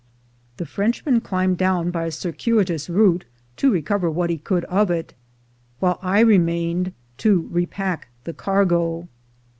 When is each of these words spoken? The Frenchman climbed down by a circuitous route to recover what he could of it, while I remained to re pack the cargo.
The 0.57 0.65
Frenchman 0.65 1.21
climbed 1.21 1.59
down 1.59 1.91
by 1.91 2.05
a 2.05 2.11
circuitous 2.11 2.89
route 2.89 3.23
to 3.57 3.71
recover 3.71 4.09
what 4.09 4.31
he 4.31 4.39
could 4.39 4.65
of 4.65 4.89
it, 4.89 5.13
while 5.79 5.99
I 6.01 6.21
remained 6.21 6.93
to 7.19 7.41
re 7.51 7.67
pack 7.67 8.07
the 8.23 8.33
cargo. 8.33 9.07